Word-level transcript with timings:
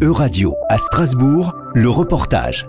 Euradio 0.00 0.54
à 0.68 0.78
Strasbourg, 0.78 1.56
le 1.74 1.90
reportage. 1.90 2.68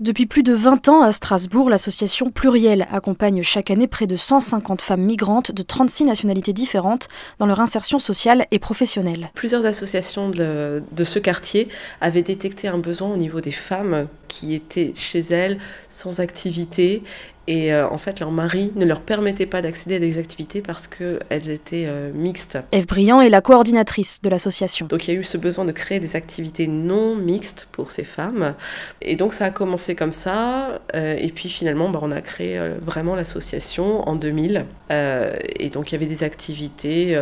Depuis 0.00 0.26
plus 0.26 0.42
de 0.42 0.52
20 0.52 0.88
ans 0.88 1.02
à 1.02 1.12
Strasbourg, 1.12 1.70
l'association 1.70 2.32
Pluriel 2.32 2.88
accompagne 2.90 3.44
chaque 3.44 3.70
année 3.70 3.86
près 3.86 4.08
de 4.08 4.16
150 4.16 4.82
femmes 4.82 5.02
migrantes 5.02 5.52
de 5.52 5.62
36 5.62 6.06
nationalités 6.06 6.52
différentes 6.52 7.06
dans 7.38 7.46
leur 7.46 7.60
insertion 7.60 8.00
sociale 8.00 8.46
et 8.50 8.58
professionnelle. 8.58 9.30
Plusieurs 9.34 9.64
associations 9.64 10.28
de, 10.30 10.82
de, 10.90 11.04
ce 11.04 11.20
quartier 11.20 11.68
avaient 12.00 12.22
détecté 12.22 12.66
un 12.66 12.78
besoin 12.78 13.08
au 13.12 13.16
niveau 13.16 13.40
des 13.40 13.52
femmes 13.52 14.08
qui 14.26 14.54
étaient 14.54 14.92
chez 14.96 15.20
elles 15.20 15.58
sans 15.88 16.18
activité 16.18 17.04
et 17.50 17.74
euh, 17.74 17.88
en 17.88 17.98
fait, 17.98 18.20
leur 18.20 18.30
mari 18.30 18.70
ne 18.76 18.84
leur 18.84 19.00
permettait 19.00 19.44
pas 19.44 19.60
d'accéder 19.60 19.96
à 19.96 19.98
des 19.98 20.18
activités 20.18 20.62
parce 20.62 20.86
qu'elles 20.86 21.50
étaient 21.50 21.86
euh, 21.88 22.12
mixtes. 22.14 22.60
Eve 22.70 22.86
Briand 22.86 23.20
est 23.20 23.28
la 23.28 23.40
coordinatrice 23.40 24.22
de 24.22 24.28
l'association. 24.28 24.86
Donc 24.86 25.08
il 25.08 25.14
y 25.14 25.16
a 25.16 25.18
eu 25.18 25.24
ce 25.24 25.36
besoin 25.36 25.64
de 25.64 25.72
créer 25.72 25.98
des 25.98 26.14
activités 26.14 26.68
non 26.68 27.16
mixtes 27.16 27.66
pour 27.72 27.90
ces 27.90 28.04
femmes. 28.04 28.54
Et 29.02 29.16
donc 29.16 29.34
ça 29.34 29.46
a 29.46 29.50
commencé 29.50 29.96
comme 29.96 30.12
ça. 30.12 30.80
Euh, 30.94 31.16
et 31.18 31.30
puis 31.30 31.48
finalement, 31.48 31.88
bah, 31.90 31.98
on 32.02 32.12
a 32.12 32.20
créé 32.20 32.56
vraiment 32.80 33.16
l'association 33.16 34.08
en 34.08 34.14
2000. 34.14 34.64
et 34.90 35.70
donc 35.70 35.90
il 35.90 35.94
y 35.94 35.96
avait 35.96 36.06
des 36.06 36.22
activités 36.22 37.20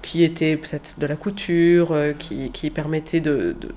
qui 0.00 0.24
étaient 0.24 0.56
peut-être 0.56 0.94
de 0.96 1.06
la 1.06 1.16
couture, 1.16 1.94
qui, 2.18 2.50
qui 2.50 2.70
permettaient 2.70 3.20
de, 3.20 3.54
de 3.60 3.68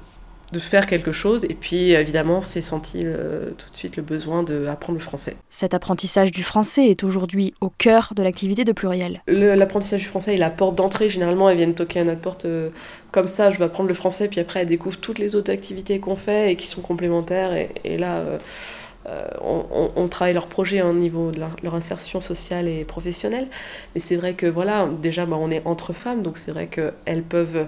de 0.53 0.59
faire 0.59 0.85
quelque 0.85 1.11
chose. 1.11 1.43
Et 1.49 1.55
puis, 1.55 1.91
évidemment, 1.91 2.41
c'est 2.41 2.61
senti 2.61 3.01
euh, 3.03 3.49
tout 3.57 3.69
de 3.69 3.75
suite 3.75 3.97
le 3.97 4.03
besoin 4.03 4.43
d'apprendre 4.43 4.97
le 4.97 5.03
français. 5.03 5.35
Cet 5.49 5.73
apprentissage 5.73 6.31
du 6.31 6.43
français 6.43 6.85
est 6.85 7.03
aujourd'hui 7.03 7.53
au 7.59 7.69
cœur 7.69 8.13
de 8.15 8.23
l'activité 8.23 8.63
de 8.63 8.71
Pluriel. 8.71 9.21
L'apprentissage 9.27 10.01
du 10.01 10.07
français 10.07 10.35
est 10.35 10.37
la 10.37 10.51
porte 10.51 10.75
d'entrée. 10.75 11.09
Généralement, 11.09 11.49
elles 11.49 11.57
viennent 11.57 11.75
toquer 11.75 11.99
à 11.99 12.03
notre 12.05 12.21
porte 12.21 12.45
euh, 12.45 12.69
comme 13.11 13.27
ça, 13.27 13.51
je 13.51 13.57
veux 13.59 13.65
apprendre 13.65 13.89
le 13.89 13.95
français, 13.95 14.27
puis 14.27 14.39
après, 14.39 14.61
elles 14.61 14.67
découvrent 14.67 14.99
toutes 14.99 15.19
les 15.19 15.35
autres 15.35 15.51
activités 15.51 15.99
qu'on 15.99 16.15
fait 16.15 16.51
et 16.51 16.55
qui 16.55 16.67
sont 16.67 16.81
complémentaires. 16.81 17.53
Et, 17.83 17.97
là... 17.97 18.21
Euh, 18.21 19.27
on, 19.41 20.07
travaille 20.07 20.33
leur 20.33 20.47
projet 20.47 20.81
au 20.81 20.93
niveau 20.93 21.31
de 21.31 21.41
leur, 21.61 21.75
insertion 21.75 22.21
sociale 22.21 22.69
et 22.69 22.85
professionnelle. 22.85 23.49
Mais 23.93 23.99
c'est 23.99 24.15
vrai 24.15 24.33
que 24.33 24.45
voilà, 24.45 24.87
déjà 25.01 25.25
bah, 25.25 25.35
on 25.37 25.51
est 25.51 25.61
entre 25.65 25.91
femmes, 25.91 26.21
donc 26.21 26.37
c'est 26.37 26.53
vrai 26.53 26.67
qu'elles 26.67 27.23
peuvent 27.23 27.67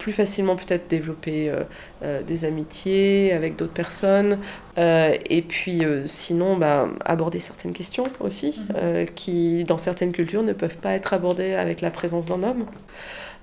plus 0.00 0.12
facilement 0.12 0.56
peut-être 0.56 0.88
développer 0.88 1.50
euh, 1.50 1.62
euh, 2.02 2.22
des 2.22 2.44
amitiés 2.44 3.32
avec 3.32 3.54
d'autres 3.54 3.74
personnes 3.74 4.38
euh, 4.78 5.14
et 5.28 5.42
puis 5.42 5.82
sinon 6.06 6.56
bah, 6.56 6.88
aborder 7.04 7.38
certaines 7.38 7.72
questions 7.72 8.04
aussi 8.18 8.64
mhm. 8.70 9.06
qui 9.14 9.62
dans 9.64 9.78
certaines 9.78 10.12
cultures 10.12 10.42
ne 10.42 10.54
peuvent 10.54 10.78
pas 10.78 10.92
être 10.92 11.12
abordées 11.12 11.54
avec 11.54 11.82
la 11.82 11.90
présence 11.90 12.26
d'un 12.26 12.42
homme. 12.42 12.64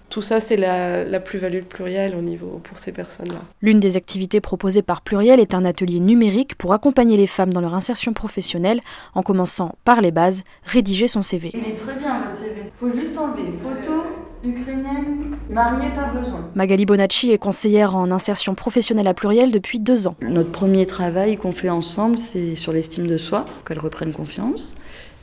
Tout 0.09 0.21
ça, 0.21 0.39
c'est 0.39 0.55
la, 0.55 1.03
la 1.03 1.19
plus-value 1.19 1.63
plurielle 1.63 2.15
au 2.15 2.21
niveau 2.21 2.61
pour 2.63 2.79
ces 2.79 2.93
personnes-là. 2.93 3.41
L'une 3.61 3.81
des 3.81 3.97
activités 3.97 4.39
proposées 4.39 4.81
par 4.81 5.01
Pluriel 5.01 5.41
est 5.41 5.53
un 5.53 5.65
atelier 5.65 5.99
numérique 5.99 6.55
pour 6.55 6.71
accompagner 6.71 7.17
les 7.17 7.27
femmes 7.27 7.51
dans 7.51 7.59
leur 7.59 7.75
insertion 7.75 8.13
professionnelle, 8.13 8.79
en 9.15 9.21
commençant 9.21 9.75
par 9.83 9.99
les 9.99 10.11
bases, 10.11 10.43
rédiger 10.63 11.07
son 11.07 11.21
CV. 11.21 11.51
Il 11.53 11.59
est 11.59 11.73
très 11.73 11.99
bien 11.99 12.21
votre 12.21 12.37
CV. 12.37 12.53
Il 12.63 12.71
faut 12.79 12.95
juste 12.95 13.17
enlever 13.17 13.51
photo, 13.61 14.03
ukrainienne, 14.45 15.26
pas 15.53 16.19
besoin. 16.19 16.49
Magali 16.55 16.85
Bonacci 16.85 17.31
est 17.31 17.37
conseillère 17.37 17.95
en 17.95 18.11
insertion 18.11 18.55
professionnelle 18.55 19.07
à 19.07 19.13
pluriel 19.13 19.51
depuis 19.51 19.79
deux 19.79 20.07
ans. 20.07 20.15
Notre 20.21 20.51
premier 20.51 20.85
travail 20.85 21.37
qu'on 21.37 21.51
fait 21.51 21.69
ensemble, 21.69 22.17
c'est 22.17 22.55
sur 22.55 22.73
l'estime 22.73 23.07
de 23.07 23.17
soi, 23.17 23.45
qu'elles 23.65 23.79
reprennent 23.79 24.13
confiance. 24.13 24.75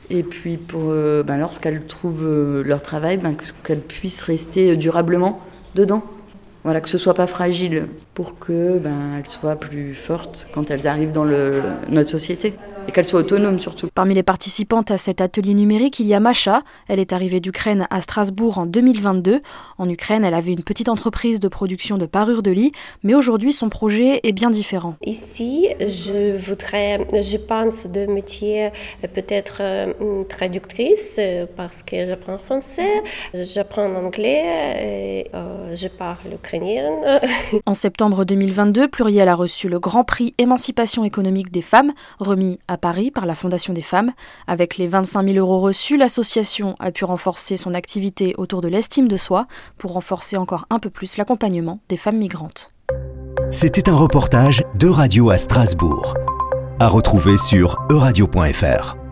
Et 0.09 0.23
puis 0.23 0.57
pour 0.57 0.83
euh, 0.85 1.23
ben, 1.23 1.37
lorsqu'elles 1.37 1.85
trouvent 1.85 2.25
euh, 2.25 2.63
leur 2.63 2.81
travail, 2.81 3.17
ben, 3.17 3.35
qu'elles 3.63 3.79
puissent 3.79 4.21
rester 4.21 4.75
durablement 4.75 5.41
dedans. 5.73 6.03
Voilà, 6.63 6.81
que 6.81 6.89
ce 6.89 6.97
soit 6.97 7.13
pas 7.13 7.27
fragile 7.27 7.85
pour 8.15 8.39
que 8.39 8.79
ben, 8.79 9.17
elles 9.17 9.27
soient 9.27 9.55
plus 9.55 9.93
fortes 9.93 10.47
quand 10.53 10.71
elles 10.71 10.87
arrivent 10.87 11.11
dans 11.11 11.23
le, 11.23 11.61
notre 11.89 12.09
société 12.09 12.55
et 12.87 12.91
qu'elles 12.91 13.05
soient 13.05 13.21
autonomes 13.21 13.59
surtout. 13.59 13.89
Parmi 13.93 14.13
les 14.13 14.23
participantes 14.23 14.91
à 14.91 14.97
cet 14.97 15.21
atelier 15.21 15.53
numérique, 15.53 15.99
il 15.99 16.07
y 16.07 16.13
a 16.13 16.19
Macha. 16.19 16.61
Elle 16.87 16.99
est 16.99 17.13
arrivée 17.13 17.39
d'Ukraine 17.39 17.87
à 17.89 18.01
Strasbourg 18.01 18.57
en 18.57 18.65
2022. 18.65 19.41
En 19.77 19.89
Ukraine, 19.89 20.23
elle 20.23 20.33
avait 20.33 20.53
une 20.53 20.63
petite 20.63 20.89
entreprise 20.89 21.39
de 21.39 21.47
production 21.47 21.97
de 21.97 22.05
parures 22.05 22.43
de 22.43 22.51
lit, 22.51 22.71
mais 23.03 23.15
aujourd'hui 23.15 23.53
son 23.53 23.69
projet 23.69 24.19
est 24.23 24.31
bien 24.31 24.49
différent. 24.49 24.95
Ici, 25.05 25.67
je 25.79 26.37
voudrais, 26.37 27.07
je 27.21 27.37
pense 27.37 27.87
de 27.87 28.05
métier 28.05 28.69
peut-être 29.13 29.57
euh, 29.61 30.23
traductrice 30.25 31.19
parce 31.55 31.83
que 31.83 32.05
j'apprends 32.05 32.37
français, 32.37 33.03
j'apprends 33.33 33.93
anglais, 33.95 34.43
et, 34.81 35.35
euh, 35.35 35.75
je 35.75 35.87
parle 35.87 36.33
ukrainien. 36.33 36.91
en 37.65 37.73
septembre 37.73 38.25
2022, 38.25 38.87
Pluriel 38.87 39.29
a 39.29 39.35
reçu 39.35 39.69
le 39.69 39.79
Grand 39.79 40.03
Prix 40.03 40.33
Émancipation 40.37 41.03
économique 41.03 41.51
des 41.51 41.61
femmes, 41.61 41.93
remis 42.19 42.59
à 42.67 42.74
à 42.75 42.77
Paris 42.77 43.09
par 43.09 43.25
la 43.25 43.35
Fondation 43.35 43.71
des 43.71 43.81
femmes. 43.81 44.11
Avec 44.47 44.75
les 44.77 44.87
25 44.87 45.29
000 45.29 45.37
euros 45.37 45.61
reçus, 45.61 45.95
l'association 45.95 46.75
a 46.79 46.91
pu 46.91 47.05
renforcer 47.05 47.55
son 47.55 47.73
activité 47.73 48.35
autour 48.37 48.59
de 48.59 48.67
l'estime 48.67 49.07
de 49.07 49.15
soi 49.15 49.47
pour 49.77 49.93
renforcer 49.93 50.35
encore 50.35 50.65
un 50.69 50.79
peu 50.79 50.89
plus 50.89 51.15
l'accompagnement 51.15 51.79
des 51.87 51.95
femmes 51.95 52.17
migrantes. 52.17 52.73
C'était 53.49 53.89
un 53.89 53.95
reportage 53.95 54.63
de 54.77 54.89
Radio 54.89 55.29
à 55.29 55.37
Strasbourg, 55.37 56.15
à 56.81 56.89
retrouver 56.89 57.37
sur 57.37 57.77
euradio.fr. 57.89 59.04